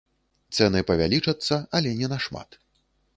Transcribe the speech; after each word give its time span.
Цэны 0.55 0.81
павялічацца, 0.91 1.59
але 1.81 1.93
не 1.99 2.07
на 2.15 2.19
шмат. 2.25 2.59